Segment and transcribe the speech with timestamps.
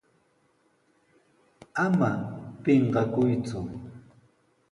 [1.85, 2.11] ¡Ama
[2.63, 3.59] pinqakuyku!